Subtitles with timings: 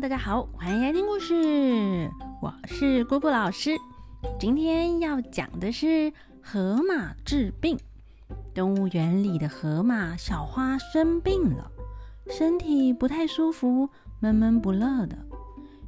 [0.00, 2.08] 大家好，欢迎来听故事。
[2.40, 3.76] 我是姑姑老师。
[4.38, 7.76] 今天要讲的是河马治病。
[8.54, 11.68] 动物园里的河马小花生病了，
[12.30, 13.90] 身体不太舒服，
[14.20, 15.18] 闷闷不乐的。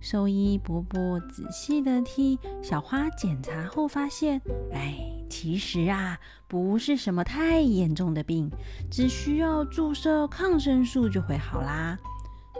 [0.00, 4.42] 兽医伯伯仔细的替小花检查后发现，
[4.72, 4.98] 哎，
[5.30, 6.18] 其实啊，
[6.48, 8.50] 不是什么太严重的病，
[8.90, 11.96] 只需要注射抗生素就会好啦。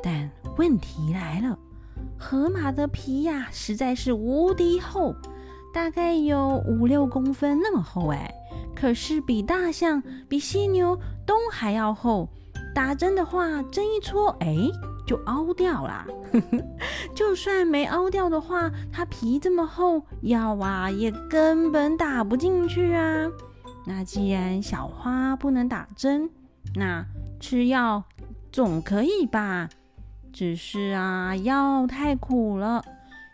[0.02, 1.58] 但问题来了，
[2.18, 5.14] 河马的皮呀实在是无敌厚，
[5.72, 8.32] 大概有五六公分那么厚哎，
[8.74, 12.28] 可是比大象、比犀牛都还要厚。
[12.72, 14.56] 打针的话，针一戳，哎，
[15.04, 16.06] 就凹掉啦。
[17.14, 23.28] 就算没凹掉的话，它皮这么厚，药啊也根本打不进去啊。
[23.86, 26.30] 那既然小花不能打针，
[26.76, 27.04] 那
[27.40, 28.04] 吃药
[28.52, 29.68] 总可以吧？
[30.32, 32.82] 只是啊，药太苦了，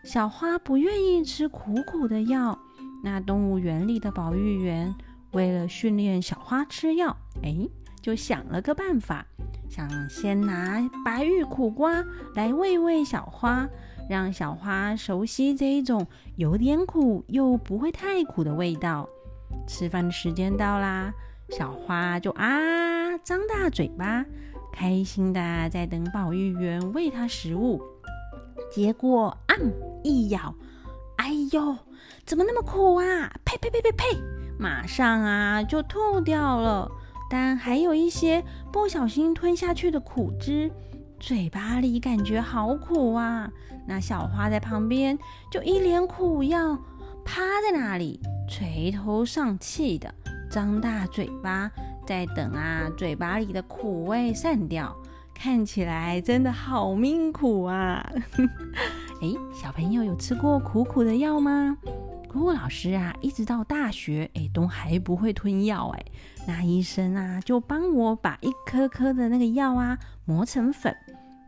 [0.03, 2.57] 小花不愿意吃苦苦的药。
[3.03, 4.93] 那动物园里的保育员
[5.31, 7.67] 为了训练小花吃药，哎，
[8.01, 9.25] 就想了个办法，
[9.69, 13.67] 想先拿白玉苦瓜来喂喂小花，
[14.09, 19.07] 让小花熟悉这一种有点苦又不会太苦的味道。
[19.67, 21.13] 吃饭的时间到啦，
[21.49, 24.25] 小花就啊张大嘴巴。
[24.71, 27.81] 开心的在等保育员喂它食物，
[28.71, 29.55] 结果啊
[30.03, 30.53] 一咬，
[31.17, 31.75] 哎呦，
[32.25, 33.31] 怎么那么苦啊？
[33.43, 34.05] 呸呸呸呸呸！
[34.59, 36.89] 马上啊就吐掉了。
[37.29, 40.71] 但还有一些不小心吞下去的苦汁，
[41.19, 43.51] 嘴巴里感觉好苦啊。
[43.85, 45.17] 那小花在旁边
[45.51, 46.81] 就一脸苦样，
[47.25, 50.13] 趴在那里垂头丧气的，
[50.49, 51.69] 张大嘴巴。
[52.07, 54.95] 在等啊，嘴巴里的苦味散掉，
[55.35, 58.01] 看起来真的好命苦啊！
[59.21, 61.77] 哎，小朋友有吃过苦苦的药吗？
[62.29, 66.05] 姑姑老师啊，一直到大学，哎，都还不会吞药哎。
[66.47, 70.95] 那医生啊，就帮我把一颗颗的那个药啊磨成粉，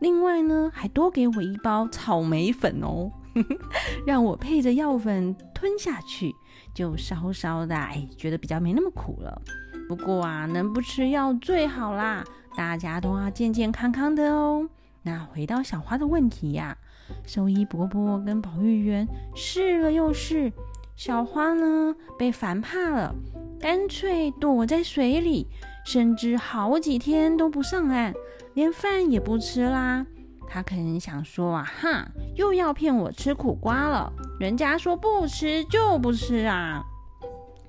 [0.00, 3.10] 另外呢，还多给我一包草莓粉哦，
[4.06, 6.34] 让我配着药粉吞下去，
[6.74, 9.40] 就稍稍的哎，觉得比较没那么苦了。
[9.90, 12.22] 不过啊，能不吃药最好啦，
[12.54, 14.68] 大家都要健健康康的哦。
[15.02, 16.78] 那回到小花的问题呀，
[17.26, 20.52] 兽医伯伯跟保育员试了又试，
[20.94, 23.12] 小花呢被烦怕了，
[23.58, 25.48] 干脆躲在水里，
[25.84, 28.14] 甚至好几天都不上岸，
[28.54, 30.06] 连饭也不吃啦。
[30.46, 36.80] 他可能想说啊，哈，又要骗我吃苦瓜了，人家说不吃就不吃啊，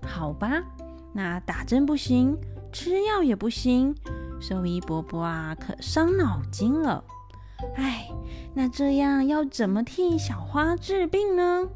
[0.05, 0.61] 好吧。
[1.13, 2.37] 那打针不行，
[2.71, 3.95] 吃药也不行，
[4.39, 7.03] 兽医伯伯啊，可伤脑筋了。
[7.75, 8.07] 哎，
[8.53, 11.67] 那这样要怎么替小花治病呢？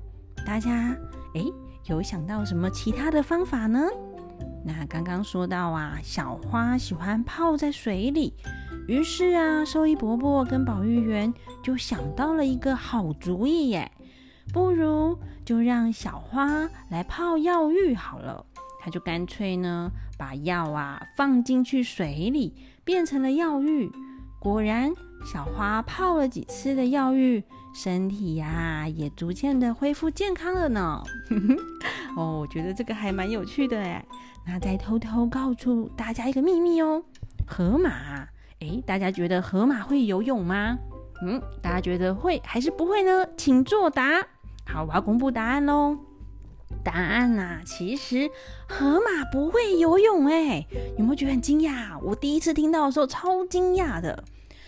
[0.45, 0.97] 大家
[1.35, 1.43] 哎，
[1.85, 3.87] 有想到什么其他的方法呢？
[4.65, 8.33] 那刚刚说到啊，小花喜欢泡在水里，
[8.87, 11.31] 于是啊，兽医伯伯跟保育员
[11.61, 13.91] 就想到了一个好主意耶，
[14.51, 18.43] 不如就让小花来泡药浴好了。
[18.85, 22.53] 他就干脆呢，把药啊放进去水里，
[22.83, 23.91] 变成了药浴。
[24.39, 24.93] 果然，
[25.25, 27.43] 小花泡了几次的药浴，
[27.73, 31.01] 身体呀也逐渐的恢复健康了呢。
[32.15, 34.05] 哦，我觉得这个还蛮有趣的哎。
[34.45, 37.03] 那再偷偷告诉大家一个秘密哦，
[37.47, 37.89] 河马，
[38.59, 40.77] 哎，大家觉得河马会游泳吗？
[41.23, 43.25] 嗯，大家觉得会还是不会呢？
[43.35, 44.21] 请作答。
[44.67, 45.97] 好，我要公布答案喽。
[46.85, 48.29] 答案呐，其实
[48.69, 50.65] 河马不会游泳哎，
[50.97, 51.99] 有没有觉得很惊讶？
[52.03, 54.23] 我第一次听到的时候超惊讶的。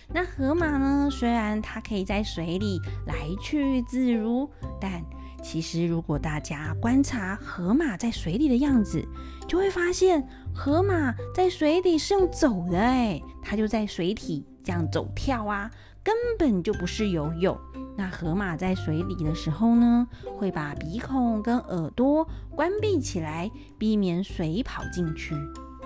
[0.10, 4.50] 那河马呢，虽然它可以在水里来去自如，
[4.82, 5.04] 但
[5.44, 9.08] 其实如果大家观察河马在水里的样子，
[9.48, 15.70] 就会发现河马在水里是用走的哎，它就在水体这样走跳啊。
[16.04, 17.56] 根本就不是游泳。
[17.98, 20.08] 那河马在水里的时候呢，
[20.38, 25.34] 会把鼻孔跟耳朵关闭起来，避免水跑进去。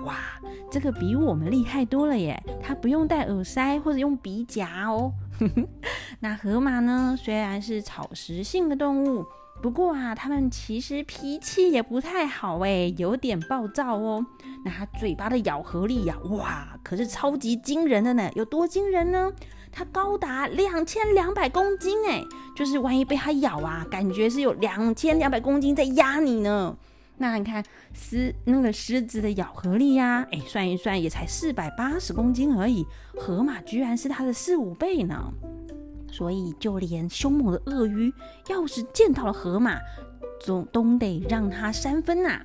[0.03, 0.15] 哇，
[0.69, 2.43] 这个比我们厉害多了耶！
[2.61, 5.13] 它不用戴耳塞或者用鼻夹哦。
[6.19, 9.25] 那河马呢，虽然是草食性的动物，
[9.61, 14.25] 不过啊，它们其实脾气也不太好哎，有点暴躁哦。
[14.65, 18.29] 那它嘴巴的咬合力呀，哇，可是超级惊人的呢！
[18.35, 19.31] 有多惊人呢？
[19.71, 22.23] 它高达两千两百公斤哎，
[22.55, 26.75] 就是万一被它咬啊，感觉是有两千两百公斤在压你呢。
[27.17, 27.63] 那你看
[27.93, 32.85] 狮那个狮子的咬合力呀，哎，算一算也才四百八十公斤而已，
[33.15, 35.31] 河马居然是它的四五倍呢。
[36.11, 38.13] 所以就连凶猛的鳄鱼，
[38.49, 39.77] 要是见到了河马，
[40.41, 42.41] 总都得让它三分呐。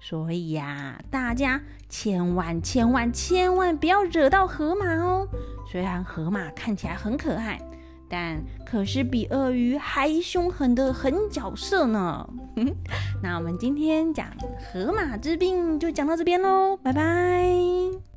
[0.00, 5.28] 所以呀，大家千万千万千万不要惹到河马哦。
[5.66, 7.60] 虽然河马看起来很可爱，
[8.08, 12.28] 但可是比鳄鱼还凶狠的狠角色呢。
[13.22, 14.26] 那我们今天讲
[14.72, 18.13] 河马之病就讲到这边喽，拜拜。